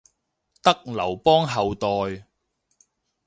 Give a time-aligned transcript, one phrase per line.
[0.63, 2.25] 得劉邦後代